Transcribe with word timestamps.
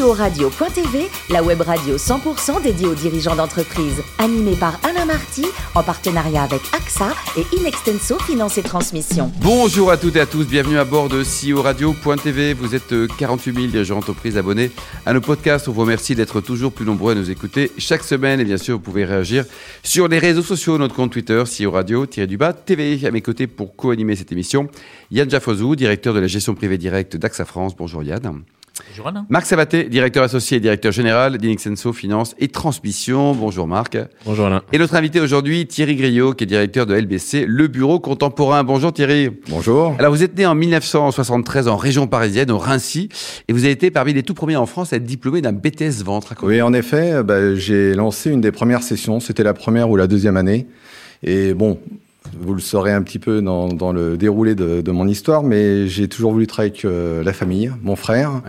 CEO 0.00 0.12
Radio.tv, 0.12 1.08
la 1.30 1.42
web 1.42 1.60
radio 1.60 1.96
100% 1.96 2.62
dédiée 2.62 2.86
aux 2.86 2.94
dirigeants 2.94 3.36
d'entreprise. 3.36 4.02
Animée 4.18 4.56
par 4.56 4.78
Alain 4.84 5.04
Marty, 5.04 5.44
en 5.74 5.82
partenariat 5.82 6.42
avec 6.42 6.60
AXA 6.74 7.12
et 7.36 7.44
Inextenso 7.56 8.18
Finance 8.20 8.56
et 8.56 8.62
Transmission. 8.62 9.30
Bonjour 9.40 9.90
à 9.90 9.96
toutes 9.96 10.16
et 10.16 10.20
à 10.20 10.26
tous, 10.26 10.46
bienvenue 10.46 10.78
à 10.78 10.84
bord 10.84 11.08
de 11.08 11.22
CEO 11.22 11.60
Radio.tv. 11.60 12.54
Vous 12.54 12.74
êtes 12.74 12.94
48 13.18 13.54
000 13.54 13.66
dirigeants 13.66 13.96
d'entreprise 13.96 14.38
abonnés 14.38 14.70
à 15.04 15.12
nos 15.12 15.20
podcasts. 15.20 15.68
On 15.68 15.72
vous 15.72 15.82
remercie 15.82 16.14
d'être 16.14 16.40
toujours 16.40 16.72
plus 16.72 16.86
nombreux 16.86 17.12
à 17.12 17.14
nous 17.14 17.30
écouter 17.30 17.70
chaque 17.76 18.04
semaine. 18.04 18.40
Et 18.40 18.44
bien 18.44 18.58
sûr, 18.58 18.76
vous 18.76 18.82
pouvez 18.82 19.04
réagir 19.04 19.44
sur 19.82 20.08
les 20.08 20.18
réseaux 20.18 20.42
sociaux, 20.42 20.78
notre 20.78 20.94
compte 20.94 21.12
Twitter, 21.12 21.42
CEO 21.44 21.72
Radio-du-bas 21.72 22.54
TV. 22.54 22.98
À 23.04 23.10
mes 23.10 23.22
côtés 23.22 23.46
pour 23.46 23.76
co-animer 23.76 24.16
cette 24.16 24.32
émission, 24.32 24.68
Yann 25.10 25.28
Jaffozou, 25.28 25.76
directeur 25.76 26.14
de 26.14 26.20
la 26.20 26.26
gestion 26.26 26.54
privée 26.54 26.78
directe 26.78 27.16
d'AXA 27.16 27.44
France. 27.44 27.76
Bonjour 27.76 28.02
Yann. 28.02 28.42
Bonjour 28.88 29.08
Alain. 29.08 29.26
Marc 29.28 29.46
Sabaté, 29.46 29.84
directeur 29.84 30.24
associé 30.24 30.56
et 30.56 30.60
directeur 30.60 30.92
général 30.92 31.38
d'Inexenso 31.38 31.92
Finance 31.92 32.34
et 32.38 32.48
Transmission. 32.48 33.34
Bonjour 33.34 33.66
Marc. 33.66 33.98
Bonjour 34.24 34.46
Alain. 34.46 34.62
Et 34.72 34.78
notre 34.78 34.94
invité 34.94 35.20
aujourd'hui, 35.20 35.66
Thierry 35.66 35.96
Griot, 35.96 36.34
qui 36.34 36.44
est 36.44 36.46
directeur 36.46 36.86
de 36.86 36.94
LBC, 36.94 37.44
le 37.46 37.68
bureau 37.68 38.00
contemporain. 38.00 38.64
Bonjour 38.64 38.92
Thierry. 38.92 39.30
Bonjour. 39.48 39.94
Alors 39.98 40.12
vous 40.12 40.22
êtes 40.22 40.36
né 40.36 40.46
en 40.46 40.54
1973 40.54 41.68
en 41.68 41.76
région 41.76 42.06
parisienne, 42.06 42.50
au 42.50 42.58
Rincy, 42.58 43.08
et 43.48 43.52
vous 43.52 43.64
avez 43.64 43.72
été 43.72 43.90
parmi 43.90 44.12
les 44.12 44.22
tout 44.22 44.34
premiers 44.34 44.56
en 44.56 44.66
France 44.66 44.92
à 44.92 44.96
être 44.96 45.04
diplômé 45.04 45.42
d'un 45.42 45.52
BTS 45.52 46.02
ventre. 46.04 46.34
Oui, 46.42 46.62
en 46.62 46.72
effet, 46.72 47.22
bah, 47.22 47.54
j'ai 47.54 47.94
lancé 47.94 48.30
une 48.30 48.40
des 48.40 48.52
premières 48.52 48.82
sessions. 48.82 49.20
C'était 49.20 49.44
la 49.44 49.54
première 49.54 49.90
ou 49.90 49.96
la 49.96 50.06
deuxième 50.06 50.36
année. 50.36 50.66
Et 51.22 51.54
bon, 51.54 51.78
vous 52.38 52.54
le 52.54 52.60
saurez 52.60 52.92
un 52.92 53.02
petit 53.02 53.18
peu 53.18 53.40
dans, 53.42 53.92
le 53.92 54.16
déroulé 54.16 54.54
de, 54.54 54.90
mon 54.90 55.08
histoire, 55.08 55.42
mais 55.42 55.88
j'ai 55.88 56.08
toujours 56.08 56.32
voulu 56.32 56.46
travailler 56.46 56.72
avec 56.72 56.84
euh, 56.84 57.22
la 57.22 57.32
famille, 57.32 57.72
mon 57.82 57.96
frère. 57.96 58.42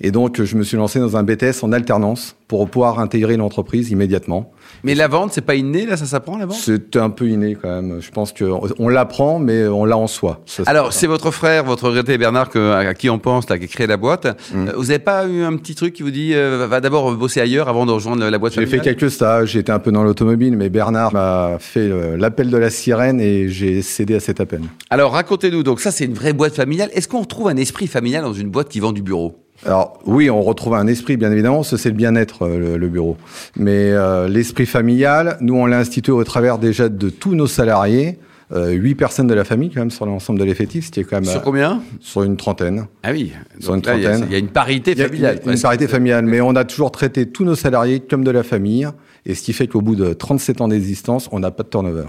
Et 0.00 0.12
donc, 0.12 0.42
je 0.42 0.56
me 0.56 0.62
suis 0.62 0.76
lancé 0.76 1.00
dans 1.00 1.16
un 1.16 1.24
BTS 1.24 1.62
en 1.62 1.72
alternance 1.72 2.36
pour 2.46 2.68
pouvoir 2.70 3.00
intégrer 3.00 3.36
l'entreprise 3.36 3.90
immédiatement. 3.90 4.52
Mais 4.84 4.94
la 4.94 5.08
vente, 5.08 5.32
c'est 5.32 5.42
pas 5.42 5.56
inné, 5.56 5.86
là, 5.86 5.96
ça 5.96 6.06
s'apprend 6.06 6.38
la 6.38 6.46
vente? 6.46 6.56
C'est 6.56 6.96
un 6.96 7.10
peu 7.10 7.28
inné 7.28 7.56
quand 7.60 7.68
même. 7.68 8.00
Je 8.00 8.10
pense 8.10 8.32
qu'on 8.32 8.88
l'apprend, 8.88 9.38
mais 9.38 9.66
on 9.66 9.84
l'a 9.84 9.98
en 9.98 10.06
soi. 10.06 10.40
Alors, 10.66 10.92
c'est 10.92 11.08
votre 11.08 11.30
frère, 11.30 11.64
votre 11.64 11.88
regretté 11.88 12.16
Bernard, 12.16 12.48
que, 12.48 12.72
à 12.72 12.94
qui 12.94 13.10
on 13.10 13.18
pense, 13.18 13.50
là, 13.50 13.58
qui 13.58 13.64
a 13.64 13.66
créé 13.66 13.86
la 13.86 13.96
boîte. 13.96 14.26
Mm. 14.54 14.70
Vous 14.76 14.84
n'avez 14.84 14.98
pas 15.00 15.26
eu 15.26 15.42
un 15.42 15.56
petit 15.56 15.74
truc 15.74 15.94
qui 15.94 16.02
vous 16.02 16.10
dit, 16.10 16.32
euh, 16.34 16.66
va 16.68 16.80
d'abord 16.80 17.12
bosser 17.14 17.40
ailleurs 17.40 17.68
avant 17.68 17.84
de 17.84 17.92
rejoindre 17.92 18.28
la 18.28 18.38
boîte 18.38 18.54
J'ai 18.54 18.66
fait 18.66 18.80
quelques 18.80 19.10
stages, 19.10 19.56
été 19.56 19.72
un 19.72 19.80
peu 19.80 19.90
dans 19.90 20.04
l'automobile, 20.04 20.56
mais 20.56 20.68
Bernard 20.68 21.12
m'a 21.12 21.56
fait 21.58 21.80
euh, 21.80 22.16
l'appel 22.16 22.50
de 22.50 22.56
la 22.56 22.70
sirène 22.70 23.20
et 23.20 23.48
j'ai 23.48 23.82
cédé 23.82 24.14
à 24.14 24.20
cet 24.20 24.40
appel. 24.40 24.60
Alors, 24.90 25.12
racontez-nous, 25.12 25.64
donc 25.64 25.80
ça, 25.80 25.90
c'est 25.90 26.04
une 26.04 26.14
vraie 26.14 26.32
boîte 26.32 26.54
familiale. 26.54 26.90
Est-ce 26.94 27.08
qu'on 27.08 27.20
retrouve 27.20 27.48
un 27.48 27.56
esprit 27.56 27.88
familial 27.88 28.22
dans 28.22 28.32
une 28.32 28.48
boîte 28.48 28.68
qui 28.68 28.80
vend 28.80 28.92
du 28.92 29.02
bureau? 29.02 29.47
Alors 29.66 29.98
oui, 30.04 30.30
on 30.30 30.42
retrouve 30.42 30.74
un 30.74 30.86
esprit, 30.86 31.16
bien 31.16 31.32
évidemment, 31.32 31.62
c'est 31.62 31.84
le 31.88 31.94
bien-être, 31.94 32.46
le, 32.46 32.76
le, 32.76 32.88
bureau. 32.88 33.16
Mais 33.56 33.90
euh, 33.90 34.28
l'esprit 34.28 34.66
familial, 34.66 35.36
nous, 35.40 35.54
on 35.54 35.66
l'a 35.66 35.78
institué 35.78 36.12
au 36.12 36.22
travers 36.24 36.58
déjà 36.58 36.88
de 36.88 37.10
tous 37.10 37.34
nos 37.34 37.46
salariés. 37.46 38.18
Euh, 38.50 38.70
8 38.70 38.94
personnes 38.94 39.26
de 39.26 39.34
la 39.34 39.44
famille 39.44 39.68
quand 39.68 39.80
même 39.80 39.90
sur 39.90 40.06
l'ensemble 40.06 40.38
de 40.38 40.44
l'effectif, 40.44 40.86
c'était 40.86 41.04
quand 41.04 41.16
même 41.16 41.24
sur 41.26 41.42
combien? 41.42 41.82
Sur 42.00 42.22
une 42.22 42.38
trentaine. 42.38 42.86
Ah 43.02 43.10
oui, 43.12 43.32
sur 43.60 43.74
une 43.74 43.82
trentaine. 43.82 44.24
Il 44.24 44.30
y, 44.30 44.32
y, 44.32 44.36
a 44.36 44.38
une 44.38 44.48
parité 44.48 44.96
familiale. 44.96 45.40
Une 45.44 45.60
parité 45.60 45.86
familiale, 45.86 46.24
mais 46.24 46.40
on 46.40 46.56
a 46.56 46.64
toujours 46.64 46.90
traité 46.90 47.26
tous 47.26 47.44
nos 47.44 47.56
salariés 47.56 48.00
comme 48.00 48.24
de 48.24 48.30
la 48.30 48.42
famille, 48.42 48.88
et 49.26 49.34
ce 49.34 49.42
qui 49.42 49.52
fait 49.52 49.66
qu'au 49.66 49.82
bout 49.82 49.96
de 49.96 50.14
37 50.14 50.62
ans 50.62 50.68
d'existence, 50.68 51.28
on 51.30 51.40
n'a 51.40 51.50
pas 51.50 51.62
de 51.62 51.68
turnover. 51.68 52.06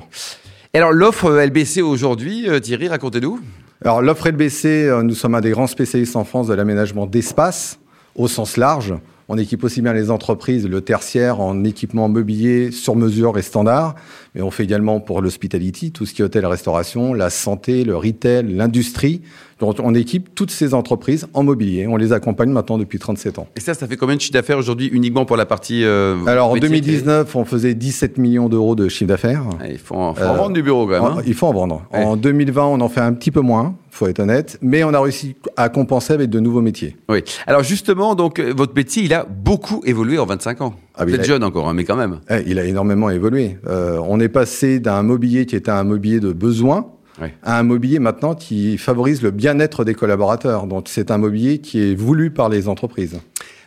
Et 0.74 0.78
alors 0.78 0.94
l'offre 0.94 1.30
LBC 1.30 1.82
aujourd'hui, 1.82 2.48
Thierry, 2.62 2.88
racontez-nous. 2.88 3.42
Alors 3.82 4.02
l'offre 4.02 4.28
LBC, 4.30 4.92
nous 5.04 5.16
sommes 5.16 5.36
un 5.36 5.42
des 5.42 5.52
grands 5.52 5.68
spécialistes 5.68 6.18
en 6.18 6.26
France 6.26 6.48
de 6.48 6.54
l'aménagement 6.54 7.06
d'espace 7.06 7.80
au 8.16 8.28
sens 8.28 8.58
large. 8.58 8.94
On 9.32 9.38
équipe 9.38 9.64
aussi 9.64 9.84
bien 9.84 9.94
les 9.94 10.10
entreprises, 10.10 10.68
le 10.68 10.82
tertiaire 10.82 11.40
en 11.40 11.64
équipement 11.64 12.10
mobilier 12.10 12.72
sur 12.72 12.96
mesure 12.96 13.38
et 13.38 13.44
standard, 13.44 13.94
mais 14.34 14.42
on 14.42 14.50
fait 14.50 14.64
également 14.64 15.00
pour 15.00 15.22
l'hospitality, 15.22 15.92
tout 15.92 16.08
ce 16.08 16.16
qui 16.16 16.24
est 16.24 16.26
hôtel, 16.26 16.48
restauration, 16.48 17.14
la 17.14 17.30
santé, 17.30 17.84
le 17.84 17.96
retail, 17.96 18.52
l'industrie. 18.52 19.22
Donc 19.60 19.76
on 19.84 19.94
équipe 19.94 20.34
toutes 20.34 20.50
ces 20.50 20.74
entreprises 20.74 21.28
en 21.36 21.44
mobilier. 21.44 21.86
On 21.86 21.96
les 21.96 22.12
accompagne 22.12 22.50
maintenant 22.50 22.80
depuis 22.80 22.98
37 22.98 23.38
ans. 23.38 23.48
Et 23.56 23.60
ça, 23.60 23.76
ça 23.76 23.88
fait 23.88 23.98
combien 23.98 24.16
de 24.16 24.22
chiffre 24.22 24.34
d'affaires 24.34 24.58
aujourd'hui 24.58 24.88
uniquement 24.88 25.26
pour 25.26 25.38
la 25.38 25.46
partie 25.46 25.84
euh, 25.84 26.16
Alors 26.26 26.50
en 26.50 26.56
2019, 26.56 27.36
on 27.36 27.46
faisait 27.46 27.76
17 27.76 28.18
millions 28.18 28.50
d'euros 28.50 28.76
de 28.76 28.90
chiffre 28.90 29.10
d'affaires. 29.10 29.44
Il 29.70 29.78
faut, 29.78 29.94
en, 29.94 30.16
faut 30.16 30.24
euh, 30.24 30.30
en 30.30 30.38
vendre 30.38 30.54
du 30.54 30.64
bureau 30.64 30.88
quand 30.88 31.04
même. 31.04 31.20
Hein 31.20 31.24
il 31.28 31.36
faut 31.36 31.46
en 31.46 31.54
vendre. 31.54 31.84
Ouais. 31.94 32.04
En 32.04 32.16
2020, 32.16 32.66
on 32.66 32.82
en 32.82 32.90
fait 32.90 33.02
un 33.02 33.14
petit 33.14 33.30
peu 33.30 33.42
moins, 33.42 33.76
faut 33.92 34.08
être 34.08 34.20
honnête, 34.20 34.58
mais 34.62 34.84
on 34.84 34.94
a 34.94 35.00
réussi 35.00 35.36
à 35.58 35.70
compenser 35.70 36.14
avec 36.14 36.30
de 36.30 36.40
nouveaux 36.40 36.62
métiers. 36.62 36.96
Oui. 37.10 37.24
Alors 37.48 37.64
justement, 37.64 38.16
donc 38.16 38.40
votre 38.40 38.74
métier, 38.76 39.04
il 39.04 39.14
a 39.14 39.26
beaucoup 39.26 39.82
évolué 39.86 40.20
en 40.20 40.26
25 40.26 40.62
ans. 40.62 40.76
Ah, 40.96 41.06
Vous 41.06 41.14
êtes 41.14 41.22
a... 41.22 41.24
jeune 41.24 41.44
encore, 41.44 41.70
hein, 41.70 41.74
mais 41.74 41.84
quand 41.84 41.96
même. 41.96 42.20
Eh, 42.30 42.44
il 42.46 42.60
a 42.60 42.66
énormément 42.66 43.10
évolué. 43.10 43.58
Euh, 43.68 44.00
on 44.06 44.20
est 44.20 44.30
passé 44.30 44.80
d'un 44.80 45.04
mobilier 45.04 45.46
qui 45.46 45.56
était 45.56 45.72
un 45.72 45.84
mobilier 45.84 46.20
de 46.20 46.32
besoin 46.32 46.88
oui. 47.22 47.30
à 47.44 47.60
un 47.60 47.64
mobilier 47.64 48.00
maintenant 48.00 48.36
qui 48.36 48.78
favorise 48.78 49.22
le 49.22 49.32
bien-être 49.32 49.84
des 49.84 49.96
collaborateurs. 49.96 50.68
Donc 50.68 50.88
c'est 50.88 51.12
un 51.12 51.18
mobilier 51.18 51.60
qui 51.60 51.82
est 51.82 51.96
voulu 51.96 52.32
par 52.32 52.50
les 52.50 52.68
entreprises. 52.68 53.20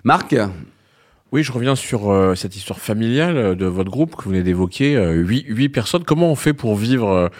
Marc 0.04 0.34
oui, 1.32 1.42
je 1.42 1.50
reviens 1.50 1.76
sur 1.76 2.10
euh, 2.10 2.34
cette 2.34 2.56
histoire 2.56 2.78
familiale 2.78 3.56
de 3.56 3.64
votre 3.64 3.90
groupe 3.90 4.16
que 4.16 4.24
vous 4.24 4.32
venez 4.32 4.42
d'évoquer. 4.42 4.96
Euh, 4.96 5.12
huit, 5.12 5.46
huit 5.48 5.70
personnes. 5.70 6.04
Comment 6.04 6.30
on 6.30 6.34
fait 6.34 6.52
pour 6.52 6.76
vivre 6.76 7.30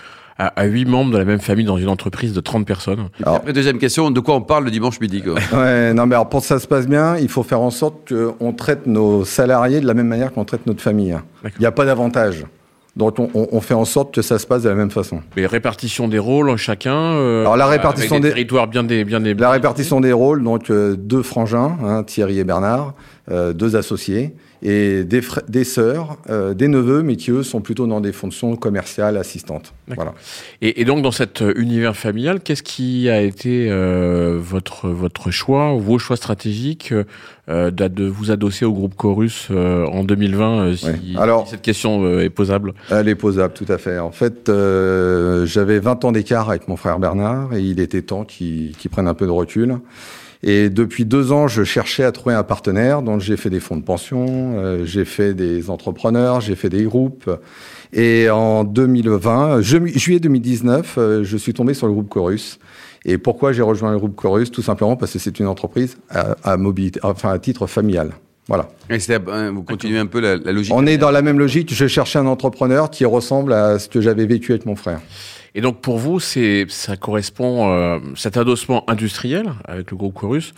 euh, 0.41 0.48
à, 0.54 0.65
huit 0.65 0.84
membres 0.84 1.12
de 1.12 1.19
la 1.19 1.25
même 1.25 1.41
famille 1.41 1.65
dans 1.65 1.76
une 1.76 1.88
entreprise 1.88 2.32
de 2.32 2.41
30 2.41 2.66
personnes 2.66 3.09
alors, 3.22 3.37
Après, 3.37 3.53
deuxième 3.53 3.78
question, 3.78 4.10
de 4.10 4.20
quoi 4.20 4.34
on 4.34 4.43
parle 4.43 4.65
le 4.65 4.70
dimanche 4.70 5.00
midi 5.00 5.22
quoi 5.22 5.34
Ouais, 5.53 5.93
non, 5.94 6.06
mais 6.06 6.15
alors 6.15 6.28
pour 6.28 6.41
que 6.41 6.47
ça 6.47 6.59
se 6.59 6.66
passe 6.66 6.87
bien, 6.87 7.16
il 7.16 7.28
faut 7.28 7.43
faire 7.43 7.60
en 7.60 7.70
sorte 7.70 8.12
qu'on 8.12 8.53
traite 8.53 8.87
nos 8.87 9.25
salariés 9.25 9.81
de 9.81 9.87
la 9.87 9.94
même 9.94 10.09
manière 10.09 10.32
qu'on 10.32 10.44
traite 10.44 10.66
notre 10.66 10.81
famille. 10.81 11.16
Il 11.44 11.60
n'y 11.60 11.66
a 11.66 11.72
pas 11.72 11.84
d'avantage. 11.84 12.44
Donc 12.94 13.19
on, 13.19 13.31
on, 13.34 13.60
fait 13.62 13.72
en 13.72 13.87
sorte 13.87 14.15
que 14.15 14.20
ça 14.20 14.38
se 14.38 14.47
passe 14.47 14.65
de 14.65 14.69
la 14.69 14.75
même 14.75 14.91
façon. 14.91 15.22
Mais 15.34 15.47
répartition 15.47 16.09
des 16.09 16.19
rôles 16.19 16.54
chacun. 16.56 16.94
Euh, 16.94 17.41
Alors 17.41 17.56
la 17.56 17.66
répartition 17.66 18.16
avec 18.16 18.22
des, 18.22 18.28
des 18.28 18.34
territoires 18.34 18.66
bien 18.66 18.84
des 18.84 19.04
bien 19.04 19.20
des. 19.20 19.32
La 19.32 19.50
répartition 19.50 20.00
des 20.00 20.12
rôles 20.12 20.43
donc 20.43 20.69
euh, 20.69 20.94
deux 20.94 21.22
frangins, 21.22 21.78
hein, 21.82 22.03
Thierry 22.03 22.38
et 22.38 22.44
Bernard, 22.44 22.93
euh, 23.31 23.54
deux 23.54 23.76
associés 23.76 24.34
et 24.62 25.02
des 25.04 25.20
des 25.48 25.64
sœurs, 25.64 26.18
euh, 26.30 26.54
des 26.54 26.68
neveux, 26.68 27.02
mais 27.02 27.16
qui 27.16 27.30
eux 27.30 27.42
sont 27.42 27.60
plutôt 27.60 27.86
dans 27.86 28.00
des 28.00 28.12
fonctions 28.12 28.54
commerciales 28.56 29.16
assistantes. 29.16 29.74
Voilà. 29.88 30.14
Et, 30.60 30.80
et, 30.80 30.84
donc 30.84 31.02
dans 31.02 31.10
cet 31.10 31.42
univers 31.56 31.96
familial, 31.96 32.40
qu'est-ce 32.40 32.62
qui 32.62 33.08
a 33.08 33.20
été 33.20 33.68
euh, 33.70 34.38
votre 34.40 34.88
votre 34.88 35.30
choix, 35.30 35.72
vos 35.74 35.98
choix 35.98 36.16
stratégiques 36.16 36.94
euh, 37.48 37.70
de 37.72 38.04
vous 38.06 38.30
adosser 38.30 38.64
au 38.64 38.72
groupe 38.72 38.94
Chorus 38.94 39.48
en 39.50 40.04
2020 40.04 40.76
si, 40.76 40.86
oui. 40.86 41.16
Alors, 41.18 41.44
si 41.44 41.52
cette 41.52 41.62
question 41.62 42.20
est 42.20 42.30
posable? 42.30 42.74
Elle 42.90 43.08
est 43.08 43.16
posable, 43.16 43.54
tout 43.54 43.66
à 43.68 43.78
fait. 43.78 43.98
En 43.98 44.12
fait, 44.12 44.50
j'avais 45.44 45.80
20 45.80 46.04
ans 46.04 46.12
d'écart 46.12 46.48
avec 46.48 46.68
mon 46.68 46.76
frère 46.76 47.00
Bernard 47.00 47.54
et 47.54 47.60
il 47.60 47.80
était 47.80 48.02
temps 48.02 48.24
qu'il 48.24 48.76
qu 48.76 48.88
prenne 48.88 49.08
un 49.08 49.14
peu 49.14 49.26
de 49.26 49.32
recul. 49.32 49.78
Et 50.42 50.70
depuis 50.70 51.04
deux 51.04 51.30
ans, 51.30 51.47
je 51.47 51.62
cherchais 51.62 52.03
à 52.03 52.10
trouver 52.10 52.34
un 52.34 52.42
partenaire. 52.42 53.03
Donc, 53.03 53.20
j'ai 53.20 53.36
fait 53.36 53.50
des 53.50 53.60
fonds 53.60 53.76
de 53.76 53.82
pension, 53.82 54.26
euh, 54.56 54.84
j'ai 54.84 55.04
fait 55.04 55.34
des 55.34 55.70
entrepreneurs, 55.70 56.41
j'ai 56.41 56.56
fait 56.56 56.69
des 56.69 56.82
groupes. 56.82 57.30
Et 57.92 58.28
en 58.28 58.64
2020, 58.64 59.60
je, 59.60 59.78
juillet 59.86 60.19
2019, 60.19 60.94
euh, 60.98 61.25
je 61.25 61.36
suis 61.36 61.54
tombé 61.54 61.75
sur 61.75 61.86
le 61.86 61.92
groupe 61.92 62.08
Chorus. 62.08 62.58
Et 63.04 63.19
pourquoi 63.19 63.52
j'ai 63.52 63.62
rejoint 63.62 63.92
le 63.92 63.98
groupe 63.98 64.16
Chorus? 64.16 64.50
Tout 64.50 64.62
simplement 64.62 64.97
parce 64.97 65.12
que 65.12 65.19
c'est 65.19 65.38
une 65.38 65.47
entreprise 65.47 65.97
à, 66.10 66.34
à, 66.42 66.56
mobilité, 66.56 66.98
enfin 67.02 67.31
à 67.31 67.38
titre 67.38 67.66
familial. 67.66 68.12
Voilà. 68.48 68.69
Et 68.91 68.98
vous 69.50 69.62
continuez 69.62 69.98
un 69.98 70.06
peu 70.06 70.20
la, 70.20 70.36
la 70.36 70.52
logique. 70.52 70.75
On 70.75 70.86
est 70.86 70.98
dans 70.98 71.12
la 71.12 71.22
même 71.22 71.38
logique. 71.38 71.72
Je 71.72 71.86
cherchais 71.86 72.19
un 72.19 72.26
entrepreneur 72.26 72.91
qui 72.91 73.04
ressemble 73.04 73.52
à 73.52 73.78
ce 73.78 73.88
que 73.88 74.00
j'avais 74.00 74.26
vécu 74.26 74.52
avec 74.52 74.66
mon 74.66 74.75
frère. 74.75 75.00
Et 75.54 75.60
donc 75.60 75.80
pour 75.80 75.98
vous, 75.98 76.18
ça 76.20 76.96
correspond 76.96 77.70
euh, 77.70 77.98
cet 78.16 78.36
adossement 78.36 78.88
industriel 78.88 79.52
avec 79.64 79.90
le 79.90 79.96
groupe 79.96 80.14
Chorus. 80.14 80.54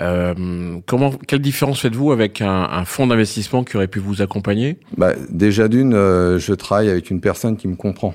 Euh, 0.00 0.78
comment, 0.86 1.12
quelle 1.28 1.40
différence 1.40 1.80
faites-vous 1.80 2.12
avec 2.12 2.40
un, 2.40 2.62
un 2.70 2.84
fonds 2.84 3.06
d'investissement 3.06 3.62
qui 3.62 3.76
aurait 3.76 3.88
pu 3.88 3.98
vous 4.00 4.22
accompagner? 4.22 4.78
Bah, 4.96 5.12
Déjà 5.28 5.68
d'une, 5.68 5.94
euh, 5.94 6.38
je 6.38 6.54
travaille 6.54 6.88
avec 6.88 7.10
une 7.10 7.20
personne 7.20 7.56
qui 7.56 7.68
me 7.68 7.76
comprend. 7.76 8.14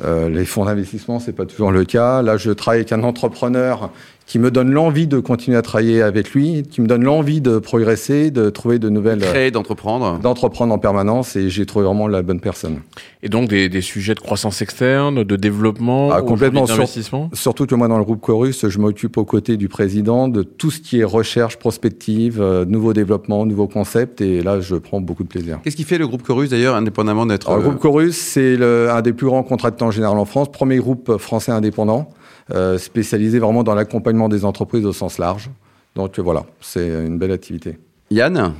Euh, 0.00 0.28
les 0.28 0.44
fonds 0.44 0.64
d'investissement, 0.64 1.18
c'est 1.18 1.32
pas 1.32 1.46
toujours 1.46 1.70
le 1.70 1.84
cas. 1.84 2.22
Là, 2.22 2.36
je 2.36 2.50
travaille 2.50 2.80
avec 2.80 2.92
un 2.92 3.02
entrepreneur 3.02 3.90
qui 4.26 4.38
me 4.38 4.50
donne 4.50 4.70
l'envie 4.70 5.06
de 5.06 5.18
continuer 5.18 5.56
à 5.56 5.62
travailler 5.62 6.02
avec 6.02 6.32
lui, 6.32 6.62
qui 6.62 6.80
me 6.80 6.86
donne 6.86 7.04
l'envie 7.04 7.40
de 7.40 7.58
progresser, 7.58 8.30
de 8.30 8.50
trouver 8.50 8.78
de 8.78 8.88
nouvelles... 8.88 9.20
Créer, 9.20 9.50
d'entreprendre. 9.50 10.18
D'entreprendre 10.18 10.72
en 10.72 10.78
permanence, 10.78 11.36
et 11.36 11.48
j'ai 11.48 11.66
trouvé 11.66 11.84
vraiment 11.84 12.08
la 12.08 12.22
bonne 12.22 12.40
personne. 12.40 12.80
Et 13.22 13.28
donc 13.28 13.48
des, 13.48 13.68
des 13.68 13.80
sujets 13.80 14.14
de 14.14 14.20
croissance 14.20 14.62
externe, 14.62 15.24
de 15.24 15.36
développement, 15.36 16.10
ah, 16.12 16.22
complètement 16.22 16.64
d'investissement? 16.64 17.28
sur, 17.32 17.42
Surtout 17.42 17.66
que 17.66 17.74
moi, 17.74 17.88
dans 17.88 17.98
le 17.98 18.04
groupe 18.04 18.20
Chorus, 18.20 18.68
je 18.68 18.78
m'occupe 18.78 19.16
aux 19.16 19.24
côtés 19.24 19.56
du 19.56 19.68
président 19.68 20.28
de 20.28 20.42
tout 20.42 20.70
ce 20.70 20.80
qui 20.80 21.00
est 21.00 21.04
recherche 21.04 21.58
prospective, 21.58 22.40
euh, 22.40 22.64
nouveaux 22.64 22.92
développements, 22.92 23.46
nouveaux 23.46 23.68
concepts, 23.68 24.20
et 24.20 24.42
là, 24.42 24.60
je 24.60 24.76
prends 24.76 25.00
beaucoup 25.00 25.22
de 25.22 25.28
plaisir. 25.28 25.60
Qu'est-ce 25.62 25.76
qui 25.76 25.84
fait 25.84 25.98
le 25.98 26.06
groupe 26.06 26.22
Chorus, 26.22 26.50
d'ailleurs, 26.50 26.74
indépendamment 26.74 27.26
d'être... 27.26 27.50
Euh... 27.50 27.56
Le 27.56 27.62
groupe 27.62 27.78
Chorus, 27.78 28.16
c'est 28.16 28.58
un 28.62 29.02
des 29.02 29.12
plus 29.12 29.26
grands 29.26 29.42
contractants 29.42 29.90
général 29.90 30.18
en 30.18 30.24
France, 30.24 30.50
premier 30.50 30.78
groupe 30.78 31.18
français 31.18 31.52
indépendant, 31.52 32.10
euh, 32.52 32.78
spécialisé 32.78 33.38
vraiment 33.38 33.62
dans 33.62 33.74
l'accompagnement 33.74 34.11
des 34.28 34.44
entreprises 34.44 34.84
au 34.86 34.92
sens 34.92 35.18
large. 35.18 35.50
Donc 35.94 36.18
voilà, 36.18 36.44
c'est 36.60 36.88
une 36.88 37.18
belle 37.18 37.32
activité. 37.32 37.78
Yann 38.10 38.54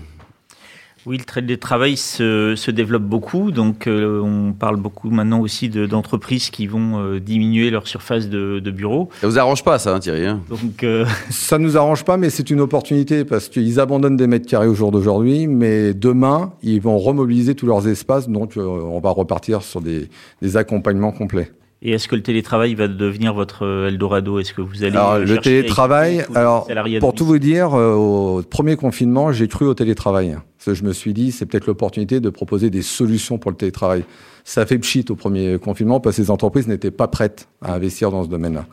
oui, 1.05 1.19
le 1.19 1.25
télétravail 1.25 1.97
se, 1.97 2.55
se 2.55 2.71
développe 2.71 3.03
beaucoup, 3.03 3.51
donc 3.51 3.89
euh, 3.89 4.21
on 4.21 4.53
parle 4.53 4.77
beaucoup 4.77 5.11
maintenant 5.11 5.41
aussi 5.41 5.69
d'entreprises 5.69 6.51
qui 6.51 6.69
vont 6.69 7.01
euh, 7.01 7.19
diminuer 7.19 7.71
leur 7.71 7.89
surface 7.89 8.29
de, 8.29 8.61
de 8.61 8.71
bureau. 8.71 9.09
Ça 9.21 9.27
vous 9.27 9.37
arrange 9.37 9.65
pas 9.65 9.81
ça, 9.81 9.97
hein, 9.97 9.99
Thierry 9.99 10.27
hein? 10.27 10.41
Donc, 10.49 10.85
euh... 10.85 11.05
Ça 11.31 11.59
nous 11.59 11.77
arrange 11.77 12.05
pas, 12.05 12.17
mais 12.17 12.31
c'est 12.31 12.51
une 12.51 12.61
opportunité 12.61 13.25
parce 13.25 13.49
qu'ils 13.49 13.81
abandonnent 13.81 14.17
des 14.17 14.29
mètres 14.29 14.47
carrés 14.47 14.69
au 14.69 14.75
jour 14.75 14.93
d'aujourd'hui, 14.93 15.49
mais 15.49 15.93
demain 15.93 16.53
ils 16.63 16.81
vont 16.81 16.99
remobiliser 16.99 17.57
tous 17.57 17.67
leurs 17.67 17.89
espaces, 17.89 18.29
donc 18.29 18.57
euh, 18.57 18.63
on 18.63 19.01
va 19.01 19.11
repartir 19.11 19.63
sur 19.63 19.81
des, 19.81 20.09
des 20.41 20.57
accompagnements 20.57 21.11
complets. 21.11 21.51
Et 21.85 21.91
est-ce 21.91 22.07
que 22.07 22.15
le 22.15 22.23
télétravail 22.23 22.75
va 22.77 22.87
devenir 22.87 23.35
votre 23.35 23.89
Eldorado? 23.89 24.39
Est-ce 24.39 24.55
que 24.55 24.63
vous 24.63 24.85
allez 24.85 24.97
alors, 24.97 25.19
le 25.19 25.39
télétravail 25.39 26.25
Alors, 26.35 26.69
pour 27.01 27.13
tout 27.13 27.27
vous 27.27 27.41
dire, 27.41 27.73
au 27.73 28.41
premier 28.49 28.77
confinement, 28.77 29.33
j'ai 29.33 29.49
cru 29.49 29.67
au 29.67 29.75
télétravail. 29.75 30.37
Parce 30.59 30.67
que 30.67 30.75
je 30.75 30.85
me 30.85 30.93
suis 30.93 31.13
dit, 31.13 31.33
c'est 31.33 31.45
peut-être 31.45 31.67
l'opportunité 31.67 32.21
de 32.21 32.31
proposer 32.31 32.71
des 32.71 32.83
solutions 32.83 33.39
pour 33.39 33.51
le 33.51 33.57
télétravail. 33.57 34.05
Ça 34.45 34.65
fait 34.65 34.79
pchit 34.79 35.05
au 35.09 35.17
premier 35.17 35.59
confinement 35.59 35.99
parce 35.99 36.17
que 36.17 36.23
les 36.23 36.31
entreprises 36.31 36.69
n'étaient 36.69 36.93
pas 36.93 37.09
prêtes 37.09 37.49
à 37.61 37.75
investir 37.75 38.13
dans 38.13 38.23
ce 38.23 38.29
domaine-là. 38.29 38.67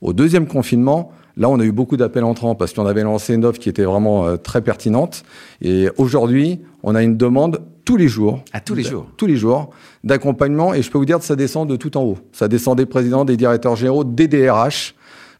Au 0.00 0.12
deuxième 0.12 0.46
confinement, 0.46 1.12
là, 1.36 1.48
on 1.48 1.58
a 1.60 1.64
eu 1.64 1.72
beaucoup 1.72 1.96
d'appels 1.96 2.24
entrants 2.24 2.54
parce 2.54 2.72
qu'on 2.72 2.86
avait 2.86 3.02
lancé 3.02 3.34
une 3.34 3.44
offre 3.44 3.58
qui 3.58 3.68
était 3.68 3.84
vraiment 3.84 4.26
euh, 4.26 4.36
très 4.36 4.62
pertinente. 4.62 5.24
Et 5.62 5.88
aujourd'hui, 5.96 6.60
on 6.82 6.94
a 6.94 7.02
une 7.02 7.16
demande 7.16 7.62
tous 7.84 7.96
les 7.96 8.08
jours. 8.08 8.42
À 8.52 8.60
tous 8.60 8.74
les 8.74 8.82
jours. 8.82 9.06
Tous 9.16 9.26
les 9.26 9.36
jours 9.36 9.70
d'accompagnement. 10.04 10.74
Et 10.74 10.82
je 10.82 10.90
peux 10.90 10.98
vous 10.98 11.04
dire 11.04 11.18
que 11.18 11.24
ça 11.24 11.36
descend 11.36 11.68
de 11.68 11.76
tout 11.76 11.96
en 11.96 12.02
haut. 12.02 12.18
Ça 12.32 12.48
descend 12.48 12.76
des 12.76 12.86
présidents, 12.86 13.24
des 13.24 13.36
directeurs 13.36 13.76
généraux, 13.76 14.04
des 14.04 14.28
DRH, 14.28 14.94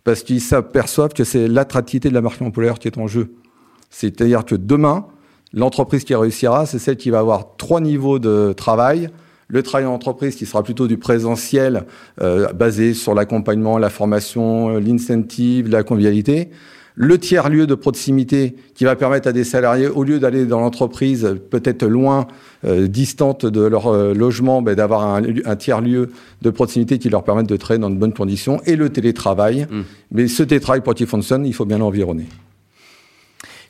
parce 0.04 0.22
qu'ils 0.22 0.40
s'aperçoivent 0.40 1.12
que 1.12 1.24
c'est 1.24 1.48
l'attractivité 1.48 2.08
de 2.08 2.14
la 2.14 2.20
marque 2.20 2.40
employeur 2.42 2.78
qui 2.78 2.88
est 2.88 2.98
en 2.98 3.06
jeu. 3.06 3.32
C'est-à-dire 3.90 4.44
que 4.44 4.54
demain, 4.54 5.06
L'entreprise 5.56 6.04
qui 6.04 6.14
réussira, 6.14 6.66
c'est 6.66 6.78
celle 6.78 6.96
qui 6.96 7.10
va 7.10 7.20
avoir 7.20 7.56
trois 7.56 7.80
niveaux 7.80 8.18
de 8.18 8.52
travail. 8.52 9.08
Le 9.48 9.62
travail 9.62 9.86
en 9.86 9.94
entreprise 9.94 10.34
qui 10.34 10.46
sera 10.46 10.62
plutôt 10.62 10.88
du 10.88 10.96
présentiel, 10.96 11.84
euh, 12.20 12.52
basé 12.52 12.94
sur 12.94 13.14
l'accompagnement, 13.14 13.78
la 13.78 13.90
formation, 13.90 14.70
euh, 14.70 14.80
l'incentive, 14.80 15.68
la 15.68 15.82
convivialité. 15.84 16.50
Le 16.98 17.18
tiers-lieu 17.18 17.66
de 17.66 17.74
proximité 17.74 18.56
qui 18.74 18.84
va 18.84 18.96
permettre 18.96 19.28
à 19.28 19.32
des 19.32 19.44
salariés, 19.44 19.86
au 19.86 20.02
lieu 20.02 20.18
d'aller 20.18 20.46
dans 20.46 20.60
l'entreprise 20.60 21.36
peut-être 21.50 21.84
loin, 21.86 22.26
euh, 22.64 22.88
distante 22.88 23.44
de 23.44 23.60
leur 23.60 23.88
euh, 23.88 24.14
logement, 24.14 24.62
ben, 24.62 24.74
d'avoir 24.74 25.04
un, 25.04 25.22
un 25.44 25.56
tiers-lieu 25.56 26.10
de 26.40 26.50
proximité 26.50 26.98
qui 26.98 27.10
leur 27.10 27.22
permette 27.22 27.48
de 27.48 27.56
travailler 27.58 27.82
dans 27.82 27.90
de 27.90 27.96
bonnes 27.96 28.14
conditions. 28.14 28.62
Et 28.64 28.76
le 28.76 28.88
télétravail. 28.88 29.66
Mmh. 29.70 29.80
Mais 30.12 30.26
ce 30.26 30.42
télétravail, 30.42 30.80
pour 30.80 30.94
qu'il 30.94 31.06
fonctionne, 31.06 31.44
il 31.44 31.52
faut 31.52 31.66
bien 31.66 31.78
l'environner. 31.78 32.26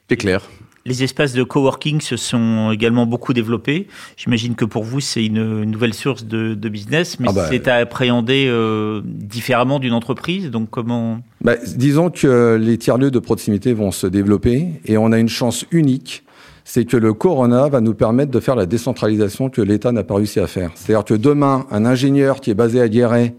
C'est 0.08 0.16
clair. 0.16 0.48
Les 0.86 1.02
espaces 1.02 1.32
de 1.32 1.42
coworking 1.42 2.00
se 2.00 2.16
sont 2.16 2.70
également 2.70 3.06
beaucoup 3.06 3.32
développés. 3.32 3.88
J'imagine 4.16 4.54
que 4.54 4.64
pour 4.64 4.84
vous, 4.84 5.00
c'est 5.00 5.24
une, 5.24 5.64
nouvelle 5.64 5.94
source 5.94 6.24
de, 6.24 6.54
business, 6.68 7.18
mais 7.18 7.26
ah 7.28 7.32
bah, 7.32 7.46
c'est 7.50 7.66
à 7.66 7.76
appréhender 7.76 8.46
euh, 8.48 9.02
différemment 9.04 9.80
d'une 9.80 9.92
entreprise. 9.92 10.50
Donc 10.50 10.70
comment 10.70 11.18
bah, 11.40 11.56
Disons 11.74 12.10
que 12.10 12.56
les 12.60 12.78
tiers-lieux 12.78 13.10
de 13.10 13.18
proximité 13.18 13.72
vont 13.72 13.90
se 13.90 14.06
développer 14.06 14.66
et 14.84 14.96
on 14.96 15.10
a 15.10 15.18
une 15.18 15.28
chance 15.28 15.64
unique 15.72 16.22
c'est 16.68 16.84
que 16.84 16.96
le 16.96 17.14
Corona 17.14 17.68
va 17.68 17.80
nous 17.80 17.94
permettre 17.94 18.32
de 18.32 18.40
faire 18.40 18.56
la 18.56 18.66
décentralisation 18.66 19.50
que 19.50 19.62
l'État 19.62 19.92
n'a 19.92 20.02
pas 20.02 20.16
réussi 20.16 20.40
à 20.40 20.48
faire. 20.48 20.72
C'est-à-dire 20.74 21.04
que 21.04 21.14
demain, 21.14 21.64
un 21.70 21.84
ingénieur 21.84 22.40
qui 22.40 22.50
est 22.50 22.54
basé 22.54 22.80
à 22.80 22.88
Guéret 22.88 23.36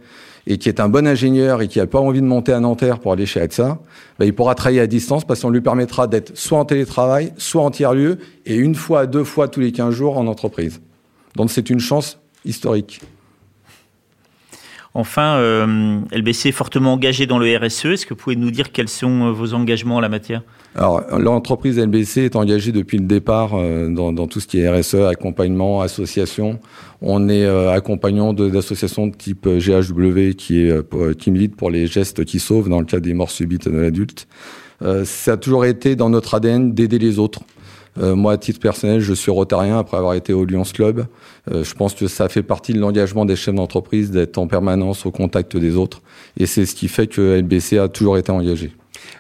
et 0.48 0.58
qui 0.58 0.70
est 0.70 0.80
un 0.80 0.88
bon 0.88 1.06
ingénieur 1.06 1.62
et 1.62 1.68
qui 1.68 1.80
n'a 1.80 1.88
pas 1.88 2.00
envie 2.00 2.22
de 2.22 2.26
monter 2.26 2.54
à 2.54 2.60
Nanterre 2.62 3.00
pour 3.00 3.12
aller 3.12 3.26
chez 3.26 3.42
AXA, 3.42 3.80
ben, 4.18 4.26
il 4.26 4.34
pourra 4.34 4.56
travailler 4.56 4.80
à 4.80 4.88
distance 4.88 5.26
parce 5.26 5.42
qu'on 5.42 5.50
lui 5.50 5.62
permettra 5.62 6.08
d'être 6.08 6.36
soit 6.38 6.58
en 6.58 6.66
télétravail, 6.66 7.34
soit 7.38 7.62
en 7.62 7.70
tiers-lieu, 7.70 8.18
et 8.46 8.56
une 8.56 8.74
fois, 8.74 9.06
deux 9.06 9.26
fois 9.26 9.50
tous 9.50 9.60
les 9.60 9.74
15 9.74 9.94
jours 9.94 10.18
en 10.18 10.26
entreprise. 10.26 10.82
Donc 11.36 11.52
c'est 11.52 11.70
une 11.70 11.82
chance 11.82 12.18
historique. 12.46 13.02
Enfin, 14.94 15.36
euh, 15.36 16.00
LBC 16.12 16.50
est 16.50 16.52
fortement 16.54 16.94
engagé 16.94 17.28
dans 17.28 17.38
le 17.38 17.56
RSE. 17.56 17.86
Est-ce 17.86 18.06
que 18.06 18.14
vous 18.14 18.20
pouvez 18.20 18.36
nous 18.38 18.50
dire 18.50 18.72
quels 18.72 18.90
sont 18.90 19.26
euh, 19.28 19.32
vos 19.32 19.54
engagements 19.54 19.98
en 19.98 20.00
la 20.00 20.10
matière? 20.10 20.42
Alors, 20.76 21.02
l'entreprise 21.18 21.80
LBC 21.80 22.22
est 22.22 22.36
engagée 22.36 22.72
depuis 22.72 23.00
le 23.00 23.06
départ 23.06 23.56
euh, 23.56 23.90
dans, 23.90 24.14
dans, 24.14 24.28
tout 24.28 24.40
ce 24.40 24.48
qui 24.48 24.60
est 24.60 24.70
RSE, 24.70 24.96
accompagnement, 24.96 25.82
association. 25.82 26.60
On 27.02 27.30
est 27.30 27.46
euh, 27.46 27.72
accompagnant 27.72 28.34
d'associations 28.34 29.08
de, 29.08 29.16
type 29.16 29.48
GHW 29.48 30.36
qui 30.38 30.62
est 30.62 30.72
euh, 30.72 31.14
Team 31.14 31.36
Lead 31.36 31.56
pour 31.56 31.72
les 31.72 31.88
gestes 31.88 32.26
qui 32.26 32.40
sauvent 32.40 32.70
dans 32.70 32.80
le 32.80 32.86
cas 32.86 33.00
des 33.00 33.14
morts 33.14 33.32
subites 33.32 33.68
de 33.68 33.78
l'adulte. 33.78 34.28
ça 35.04 35.34
a 35.34 35.38
toujours 35.38 35.66
été 35.66 35.96
dans 35.96 36.10
notre 36.10 36.36
ADN 36.36 36.74
d'aider 36.74 37.00
les 37.00 37.18
autres. 37.18 37.42
Euh, 38.00 38.16
moi, 38.16 38.34
à 38.34 38.38
titre 38.38 38.60
personnel, 38.60 39.00
je 39.00 39.14
suis 39.14 39.32
rotarien 39.32 39.80
après 39.80 39.98
avoir 39.98 40.14
été 40.14 40.34
au 40.34 40.46
Lions 40.46 40.64
Club. 40.64 41.06
Euh, 41.52 41.64
je 41.64 41.74
pense 41.74 41.94
que 41.94 42.08
ça 42.08 42.30
fait 42.30 42.44
partie 42.44 42.74
de 42.74 42.80
l'engagement 42.80 43.26
des 43.26 43.36
chefs 43.36 43.56
d'entreprise 43.56 44.12
d'être 44.12 44.38
en 44.38 44.48
permanence 44.48 45.06
au 45.06 45.12
contact 45.12 45.58
des 45.58 45.76
autres. 45.76 46.02
Et 46.38 46.46
c'est 46.46 46.66
ce 46.66 46.76
qui 46.76 46.88
fait 46.88 47.08
que 47.08 47.40
LBC 47.40 47.78
a 47.78 47.88
toujours 47.88 48.18
été 48.18 48.32
engagé. 48.32 48.72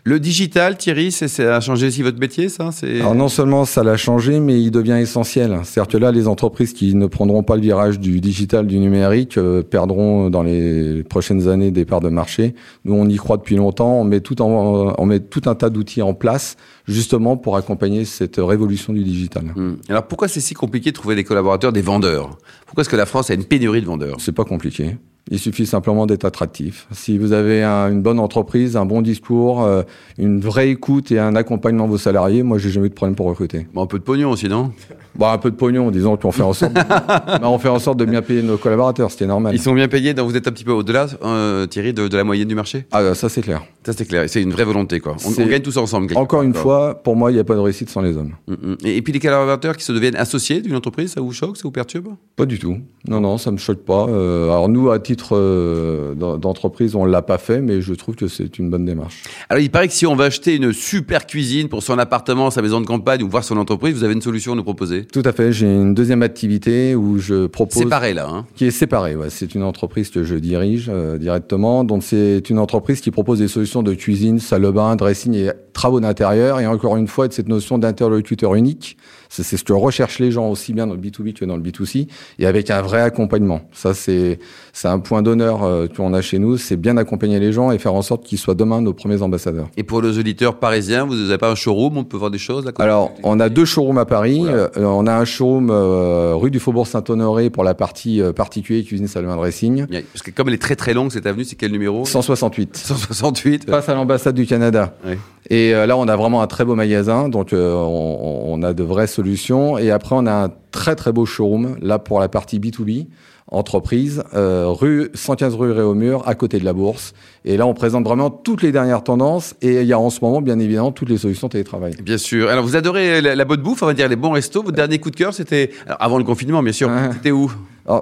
Le 0.08 0.22
digital, 0.22 0.78
Thierry, 0.78 1.12
ça 1.12 1.58
a 1.58 1.60
changé 1.60 1.88
aussi 1.88 2.02
votre 2.02 2.18
métier, 2.18 2.48
ça 2.48 2.70
Alors 3.02 3.14
non 3.14 3.28
seulement 3.28 3.66
ça 3.66 3.84
l'a 3.84 3.98
changé, 3.98 4.40
mais 4.40 4.62
il 4.62 4.72
devient 4.72 4.98
essentiel. 5.02 5.60
C'est-à-dire 5.66 5.92
que 5.92 5.98
là, 5.98 6.14
les 6.14 6.30
entreprises 6.30 6.72
qui 6.72 6.96
ne 6.96 7.08
prendront 7.08 7.44
pas 7.44 7.58
le 7.58 7.62
virage 7.62 8.00
du 8.00 8.22
digital, 8.22 8.68
du 8.68 8.80
numérique, 8.80 9.38
euh, 9.38 9.64
perdront 9.64 10.30
dans 10.30 10.44
les 10.44 11.04
prochaines 11.04 11.50
années 11.50 11.72
des 11.72 11.84
parts 11.84 12.00
de 12.00 12.08
marché. 12.08 12.56
Nous, 12.86 12.94
on 12.94 13.06
y 13.10 13.18
croit 13.18 13.36
depuis 13.36 13.58
longtemps. 13.58 14.00
On 14.00 14.06
met 14.06 14.22
tout, 14.22 14.42
en, 14.42 14.96
on 14.98 15.06
met 15.06 15.20
tout 15.20 15.42
un 15.46 15.56
tas 15.56 15.70
d'outils 15.70 16.02
en 16.02 16.14
place, 16.14 16.56
justement 16.88 17.36
pour 17.36 17.58
accompagner 17.58 18.06
cette 18.06 18.38
révolution 18.38 18.94
du 18.94 19.04
digital. 19.04 19.44
Hum. 19.58 19.76
Alors 19.90 20.08
pourquoi 20.08 20.30
c'est 20.30 20.40
si 20.40 20.54
compliqué 20.54 20.92
de 20.92 20.96
trouver 20.96 21.16
des 21.16 21.26
collaborateurs, 21.26 21.74
des 21.74 21.82
vendeurs? 21.82 22.38
Pourquoi 22.66 22.84
est-ce 22.84 22.90
que 22.90 22.96
la 22.96 23.08
France 23.08 23.30
a 23.30 23.34
une 23.34 23.44
pénurie 23.44 23.82
de 23.82 23.88
vendeurs? 23.88 24.16
C'est 24.22 24.32
pas 24.32 24.46
compliqué. 24.46 24.96
Il 25.30 25.40
suffit 25.40 25.66
simplement 25.66 26.06
d'être 26.06 26.26
attractif. 26.26 26.88
Si 26.92 27.18
vous 27.18 27.34
avez 27.34 27.64
une 27.64 28.02
bonne 28.02 28.20
entreprise, 28.20 28.78
un 28.78 28.86
bon 28.86 29.02
discours, 29.02 29.64
euh, 29.64 29.84
une 30.18 30.40
vraie 30.40 30.70
écoute 30.70 31.12
et 31.12 31.20
un 31.20 31.36
accompagnement 31.36 31.86
de 31.86 31.92
vos 31.92 31.98
salariés, 31.98 32.44
moi, 32.44 32.58
j'ai 32.58 32.70
jamais 32.70 32.88
eu 32.88 32.90
de 32.90 32.96
problème 32.96 33.16
pour 33.16 33.26
recruter. 33.26 33.68
Bon, 33.74 33.84
un 33.84 33.88
peu 33.88 34.00
de 34.00 34.04
pognon 34.04 34.32
aussi, 34.32 34.48
non? 34.48 34.72
Bon, 35.16 35.28
un 35.28 35.38
peu 35.38 35.52
de 35.52 35.56
pognon, 35.56 35.92
disons 35.92 36.16
qu'on 36.16 36.32
fait 36.32 36.44
en 36.44 36.54
sorte, 36.54 36.74
de... 36.74 36.80
Bah, 37.28 37.42
on 37.44 37.58
fait 37.58 37.70
en 37.70 37.80
sorte 37.80 37.98
de 37.98 38.06
bien 38.06 38.22
payer 38.22 38.42
nos 38.42 38.58
collaborateurs, 38.58 39.10
est 39.20 39.26
normal. 39.26 39.54
Ils 39.54 39.62
sont 39.62 39.74
bien 39.74 39.88
payés, 39.88 40.14
donc 40.14 40.30
vous 40.30 40.38
êtes 40.38 40.48
un 40.48 40.52
petit 40.52 40.64
peu 40.64 40.72
au-delà, 40.72 41.08
euh, 41.24 41.66
Thierry, 41.66 41.94
de, 41.94 42.16
la 42.16 42.24
moyenne 42.24 42.48
du 42.48 42.56
marché? 42.56 42.86
Ah, 42.92 43.14
ça 43.16 43.28
c'est 43.28 43.42
clair. 43.42 43.64
Ça 43.86 43.94
c'est 43.94 44.06
clair. 44.06 44.26
C'est 44.28 44.42
une 44.42 44.52
vraie 44.52 44.64
volonté, 44.64 45.00
quoi. 45.00 45.16
On, 45.26 45.46
gagne 45.46 45.62
tous 45.62 45.78
ensemble. 45.78 46.16
Encore 46.16 46.44
une 46.44 46.54
fois, 46.54 47.02
pour 47.04 47.16
moi, 47.16 47.32
il 47.32 47.36
n'y 47.36 47.40
a 47.40 47.44
pas 47.44 47.56
de 47.56 47.60
réussite 47.60 47.90
sans 47.90 48.02
les 48.02 48.16
hommes. 48.16 48.34
Mm, 48.48 48.54
mm. 48.54 48.78
et, 48.86 49.02
puis 49.02 49.14
les 49.14 49.20
collaborateurs 49.20 49.76
qui 49.76 49.84
se 49.84 49.92
deviennent 49.92 50.16
associés 50.16 50.62
d'une 50.62 50.76
entreprise, 50.76 51.14
ça 51.14 51.22
vous 51.22 51.34
choque, 51.34 51.58
ça 51.58 51.64
vous 51.64 51.72
perturbe? 51.72 52.10
Pas 52.36 52.46
du 52.46 52.60
tout. 52.60 52.78
Non, 53.08 53.20
non, 53.20 53.38
ça 53.38 53.52
me 53.52 53.58
choque 53.58 53.84
pas. 53.84 54.08
Euh, 54.08 54.46
alors 54.46 54.70
nous, 54.70 54.92
à 54.92 55.00
titre 55.00 55.17
euh, 55.32 56.16
d'entreprise, 56.16 56.96
on 56.96 57.06
l'a 57.06 57.22
pas 57.22 57.38
fait, 57.38 57.62
mais 57.62 57.82
je 57.82 57.94
trouve 57.94 58.16
que 58.16 58.28
c'est 58.28 58.60
une 58.60 58.70
bonne 58.70 58.86
démarche. 58.86 59.24
Alors 59.50 59.62
il 59.62 59.70
paraît 59.70 59.88
que 59.88 59.94
si 59.94 60.06
on 60.06 60.16
va 60.16 60.26
acheter 60.26 60.56
une 60.56 60.74
super 60.74 61.26
cuisine 61.26 61.70
pour 61.70 61.84
son 61.84 61.98
appartement, 61.98 62.52
sa 62.52 62.62
maison 62.62 62.82
de 62.82 62.86
campagne 62.86 63.24
ou 63.24 63.30
voir 63.30 63.44
son 63.44 63.58
entreprise, 63.58 63.96
vous 63.96 64.04
avez 64.04 64.14
une 64.14 64.22
solution 64.22 64.54
à 64.54 64.56
nous 64.56 64.64
proposer? 64.64 65.06
Tout 65.06 65.24
à 65.26 65.32
fait. 65.32 65.52
J'ai 65.52 65.68
une 65.68 65.94
deuxième 65.94 66.24
activité 66.24 66.96
où 66.96 67.18
je 67.20 67.48
propose. 67.48 67.84
Séparé 67.84 68.14
là. 68.14 68.28
Hein. 68.30 68.46
Qui 68.56 68.66
est 68.66 68.72
séparée. 68.72 69.16
Ouais. 69.16 69.30
C'est 69.30 69.56
une 69.56 69.64
entreprise 69.64 70.10
que 70.10 70.24
je 70.24 70.36
dirige 70.36 70.90
euh, 70.94 71.18
directement. 71.18 71.84
Donc 71.84 72.04
c'est 72.04 72.50
une 72.50 72.60
entreprise 72.60 73.02
qui 73.02 73.12
propose 73.12 73.40
des 73.40 73.48
solutions 73.48 73.84
de 73.84 73.94
cuisine, 73.94 74.40
salle 74.40 74.64
de 74.64 74.72
bain, 74.72 74.96
dressing 74.96 75.34
et 75.34 75.52
travaux 75.74 76.00
d'intérieur. 76.00 76.60
Et 76.60 76.68
encore 76.68 76.98
une 76.98 77.08
fois, 77.08 77.28
de 77.28 77.34
cette 77.34 77.48
notion 77.48 77.78
d'interlocuteur 77.78 78.56
unique. 78.56 78.98
C'est 79.30 79.44
ce 79.44 79.64
que 79.64 79.74
recherchent 79.74 80.20
les 80.20 80.32
gens 80.32 80.50
aussi 80.50 80.74
bien 80.74 80.88
dans 80.88 80.94
le 80.94 81.00
B2B 81.00 81.34
que 81.34 81.46
dans 81.46 81.58
le 81.58 81.64
B2C. 81.64 82.08
Et 82.40 82.46
avec 82.46 82.70
un 82.70 82.82
vrai 82.82 83.02
accompagnement. 83.02 83.62
Ça, 83.72 83.94
c'est 83.94 84.40
un 84.84 85.00
point 85.00 85.22
d'honneur 85.22 85.64
euh, 85.64 85.88
qu'on 85.88 86.14
a 86.14 86.22
chez 86.22 86.40
nous. 86.40 86.58
C'est 86.58 86.76
bien 86.76 86.98
accompagner 86.98 87.40
les 87.40 87.52
gens 87.52 87.72
et 87.72 87.78
faire 87.78 87.94
en 87.94 88.02
sorte 88.02 88.26
qu'ils 88.26 88.38
soient 88.38 88.56
demain 88.56 88.82
nos 88.82 88.94
premiers 88.94 89.22
ambassadeurs. 89.22 89.68
Et 89.78 89.84
pour 89.84 90.02
les 90.02 90.18
auditeurs 90.18 90.60
parisiens, 90.60 91.06
vous 91.06 91.16
n'avez 91.16 91.38
pas 91.38 91.52
un 91.52 91.56
showroom 91.56 91.98
On 91.98 92.04
peut 92.04 92.18
voir 92.18 92.32
des 92.32 92.38
choses 92.38 92.66
là, 92.66 92.72
Alors, 92.80 93.12
on 93.24 93.40
a 93.40 93.50
deux 93.50 93.66
showrooms 93.66 93.98
à 93.98 94.06
Paris. 94.06 94.44
Euh, 94.46 94.70
on 94.78 95.08
a 95.08 95.14
un 95.14 95.26
showroom 95.26 95.70
euh, 95.72 96.34
rue 96.36 96.52
du 96.52 96.60
Faubourg 96.60 96.88
Saint-Honoré 96.88 97.50
pour 97.50 97.64
la 97.64 97.74
partie 97.74 98.22
particulier 98.36 98.84
cuisine 98.84 99.08
salle 99.08 99.26
dressing. 99.26 99.86
Parce 100.14 100.24
que 100.24 100.32
comme 100.32 100.48
elle 100.48 100.56
est 100.56 100.62
très 100.62 100.76
très 100.76 100.94
longue 100.94 101.12
cette 101.12 101.26
avenue, 101.26 101.44
c'est 101.44 101.56
quel 101.56 101.72
numéro? 101.72 102.06
168. 102.06 102.76
168. 102.76 103.70
Face 103.70 103.90
à 103.90 103.94
l'ambassade 103.94 104.36
du 104.36 104.46
Canada. 104.46 104.96
Oui. 105.06 105.16
Et 105.50 105.72
là, 105.72 105.98
on 105.98 106.08
a 106.08 106.16
vraiment 106.16 106.42
un 106.42 106.48
très 106.48 106.66
beau 106.66 106.76
magasin, 106.76 107.30
donc 107.30 107.50
on, 107.54 108.44
on, 108.46 108.64
a 108.64 108.74
de 108.74 108.84
vraies 108.84 109.08
solutions. 109.08 109.78
Et 109.78 109.92
après, 109.92 110.16
on 110.18 110.26
a 110.26 110.46
un 110.46 110.52
très 110.72 110.96
très 110.96 111.14
beau 111.14 111.26
showroom 111.26 111.78
là 111.82 112.00
pour 112.00 112.20
la 112.20 112.28
partie 112.28 112.60
B2B 112.60 113.08
entreprise, 113.50 114.24
euh, 114.34 114.68
rue 114.68 115.10
115 115.14 115.56
rue 115.56 115.72
Réaumur, 115.72 116.28
à 116.28 116.36
côté 116.36 116.60
de 116.60 116.66
la 116.66 116.74
Bourse. 116.74 117.14
Et 117.46 117.56
là, 117.56 117.66
on 117.66 117.74
présente 117.74 118.04
vraiment 118.04 118.30
toutes 118.30 118.62
les 118.62 118.72
dernières 118.72 119.04
tendances 119.04 119.56
et 119.62 119.82
il 119.82 119.88
y 119.88 119.94
a 119.94 120.00
en 120.00 120.10
ce 120.10 120.20
moment, 120.22 120.42
bien 120.42 120.60
évidemment, 120.60 120.92
toutes 120.92 121.10
les 121.10 121.18
solutions 121.18 121.48
télétravail. 121.48 121.96
Bien 122.04 122.18
sûr. 122.18 122.50
Alors, 122.50 122.64
vous 122.66 122.76
adorez 122.76 123.22
la, 123.22 123.46
bonne 123.46 123.62
bouffe, 123.62 123.84
on 123.84 123.86
va 123.86 123.94
dire 123.94 124.10
les 124.10 124.16
bons 124.16 124.32
restos. 124.32 124.64
Votre 124.64 124.76
dernier 124.76 125.00
coup 125.00 125.12
de 125.12 125.16
cœur, 125.16 125.34
c'était 125.34 125.72
avant 125.88 126.18
le 126.18 126.26
confinement, 126.26 126.62
bien 126.62 126.74
sûr. 126.74 126.90
C'était 127.14 127.32
où? 127.32 127.52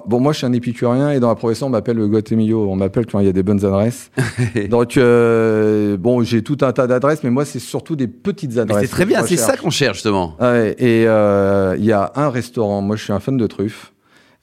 Bon, 0.07 0.19
moi, 0.19 0.33
je 0.33 0.39
suis 0.39 0.47
un 0.47 0.53
épicurien 0.53 1.11
et 1.11 1.19
dans 1.19 1.27
la 1.27 1.35
profession, 1.35 1.67
on 1.67 1.69
m'appelle 1.69 1.97
le 1.97 2.07
Guatemillo. 2.07 2.67
On 2.67 2.75
m'appelle 2.75 3.05
quand 3.05 3.19
il 3.19 3.27
y 3.27 3.29
a 3.29 3.33
des 3.33 3.43
bonnes 3.43 3.63
adresses. 3.63 4.09
Donc, 4.69 4.97
euh, 4.97 5.95
bon, 5.95 6.23
j'ai 6.23 6.41
tout 6.41 6.57
un 6.61 6.71
tas 6.71 6.87
d'adresses, 6.87 7.23
mais 7.23 7.29
moi, 7.29 7.45
c'est 7.45 7.59
surtout 7.59 7.95
des 7.95 8.07
petites 8.07 8.57
adresses. 8.57 8.85
C'est 8.85 8.91
très 8.91 9.05
bien, 9.05 9.23
c'est 9.23 9.37
ça 9.37 9.57
qu'on 9.57 9.69
cherche, 9.69 9.97
justement. 9.97 10.35
et 10.39 11.05
euh, 11.07 11.75
il 11.77 11.85
y 11.85 11.91
a 11.91 12.11
un 12.15 12.29
restaurant. 12.31 12.81
Moi, 12.81 12.95
je 12.95 13.03
suis 13.03 13.13
un 13.13 13.19
fan 13.19 13.37
de 13.37 13.45
truffes. 13.45 13.91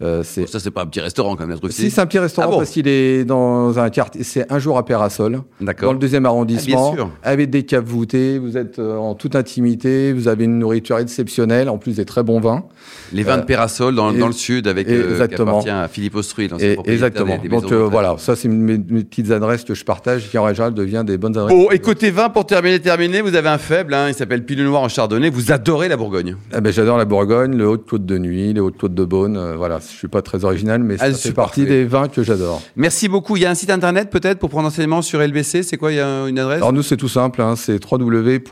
Euh, 0.02 0.22
c'est... 0.24 0.48
ça, 0.48 0.58
c'est 0.58 0.70
pas 0.70 0.82
un 0.82 0.86
petit 0.86 1.00
restaurant 1.00 1.36
quand 1.36 1.46
même, 1.46 1.56
la 1.62 1.70
Si, 1.70 1.90
c'est 1.90 2.00
un 2.00 2.06
petit 2.06 2.18
restaurant 2.18 2.50
ah 2.54 2.56
parce 2.58 2.70
qu'il 2.70 2.88
est 2.88 3.24
dans 3.24 3.78
un 3.78 3.88
quartier. 3.90 4.24
C'est 4.24 4.50
un 4.50 4.58
jour 4.58 4.76
à 4.76 4.84
Pérasol, 4.84 5.42
dans 5.60 5.92
le 5.92 5.98
deuxième 5.98 6.26
arrondissement, 6.26 6.94
ah, 6.98 7.08
avec 7.22 7.50
des 7.50 7.62
caves 7.62 7.84
voûtées. 7.84 8.38
Vous 8.38 8.56
êtes 8.56 8.78
euh, 8.78 8.96
en 8.96 9.14
toute 9.14 9.36
intimité, 9.36 10.12
vous 10.12 10.28
avez 10.28 10.44
une 10.44 10.58
nourriture 10.58 10.98
exceptionnelle, 10.98 11.68
en 11.68 11.78
plus 11.78 11.96
des 11.96 12.04
très 12.04 12.22
bons 12.22 12.40
vins. 12.40 12.64
Les 13.12 13.22
vins 13.22 13.36
de 13.36 13.42
euh, 13.42 13.46
Pérasol 13.46 13.94
dans, 13.94 14.12
dans, 14.12 14.26
le 14.26 14.32
sud, 14.32 14.66
avec 14.66 14.88
exactement. 14.88 15.60
qui 15.60 15.68
appartient 15.68 15.70
à 15.70 15.88
Philippe 15.88 16.16
Ostruy, 16.16 16.48
Exactement. 16.84 17.38
Donc 17.38 17.72
voilà, 17.72 18.16
ça 18.18 18.34
c'est 18.34 18.48
mes, 18.48 18.78
petites 18.78 19.30
adresses 19.30 19.64
que 19.64 19.74
je 19.74 19.84
partage, 19.84 20.28
qui 20.30 20.38
en 20.38 20.48
général 20.48 20.74
devient 20.74 21.04
des 21.06 21.16
bonnes 21.16 21.36
adresses. 21.36 21.56
Bon, 21.56 21.70
et 21.70 21.78
côté 21.78 22.10
vin, 22.10 22.28
pour 22.28 22.46
terminer, 22.46 22.80
terminer, 22.80 23.20
vous 23.20 23.36
avez 23.36 23.48
un 23.48 23.58
faible, 23.58 23.94
hein, 23.94 24.08
il 24.08 24.14
s'appelle 24.14 24.44
Pinot 24.44 24.64
Noir 24.64 24.82
en 24.82 24.88
Chardonnay. 24.88 25.30
Vous 25.30 25.52
adorez 25.52 25.88
la 25.88 25.96
Bourgogne. 25.96 26.36
Eh 26.56 26.60
ben, 26.60 26.72
j'adore 26.72 26.98
la 26.98 27.04
Bourgogne, 27.04 27.56
le 27.56 27.68
Haute-Côte 27.68 28.04
de 28.04 28.18
Nuit, 28.18 28.52
les 28.52 28.60
Hautes-Côtes 28.60 28.94
de 28.94 29.04
Beaune. 29.04 29.54
voilà, 29.56 29.78
suis 29.96 30.08
pas 30.08 30.22
très 30.22 30.44
original 30.44 30.82
mais 30.82 30.98
ça 30.98 31.12
fait 31.12 31.32
partie 31.32 31.64
des 31.64 31.84
vins 31.84 32.08
que 32.08 32.22
j'adore. 32.22 32.62
Merci 32.76 33.08
beaucoup. 33.08 33.36
Il 33.36 33.42
y 33.42 33.46
a 33.46 33.50
un 33.50 33.54
site 33.54 33.70
internet 33.70 34.10
peut-être 34.10 34.38
pour 34.38 34.50
prendre 34.50 34.68
enseignement 34.68 35.02
sur 35.02 35.20
LBC. 35.20 35.62
C'est 35.62 35.76
quoi? 35.76 35.92
Il 35.92 35.96
y 35.96 36.00
a 36.00 36.28
une 36.28 36.38
adresse? 36.38 36.58
Alors 36.58 36.72
nous, 36.72 36.82
c'est 36.82 36.96
tout 36.96 37.08
simple. 37.08 37.42
Hein, 37.42 37.56
c'est 37.56 37.80
www.lbc.eu 37.84 38.44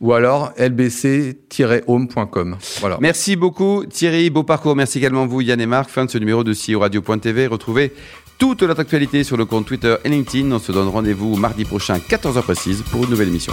ou 0.00 0.12
alors 0.12 0.52
lbc-home.com. 0.56 2.56
Voilà. 2.80 2.98
Merci 3.00 3.34
beaucoup 3.34 3.84
Thierry, 3.84 4.30
beau 4.30 4.44
parcours. 4.44 4.76
Merci 4.76 4.98
également 4.98 5.26
vous 5.26 5.40
Yann 5.40 5.60
et 5.60 5.66
Marc. 5.66 5.90
Fin 5.90 6.04
de 6.04 6.10
ce 6.10 6.18
numéro 6.18 6.44
de 6.44 6.52
CEO 6.52 6.78
Radio.tv. 6.80 7.48
Retrouvez 7.48 7.92
toute 8.38 8.62
notre 8.62 8.80
actualité 8.80 9.24
sur 9.24 9.36
le 9.36 9.44
compte 9.44 9.66
Twitter 9.66 9.96
et 10.04 10.08
LinkedIn. 10.08 10.52
On 10.52 10.60
se 10.60 10.70
donne 10.70 10.88
rendez-vous 10.88 11.34
mardi 11.36 11.64
prochain, 11.64 11.98
14h 11.98 12.42
précise, 12.42 12.82
pour 12.82 13.02
une 13.04 13.10
nouvelle 13.10 13.28
émission. 13.28 13.52